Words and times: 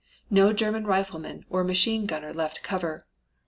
No 0.31 0.51
German 0.51 0.87
rifleman 0.87 1.45
or 1.47 1.63
machine 1.63 2.07
gunner 2.07 2.33
left 2.33 2.63
cover. 2.63 3.05